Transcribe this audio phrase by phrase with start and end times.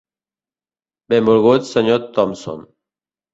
[1.13, 2.09] Benvolgut Sr.
[2.11, 2.65] Thompson.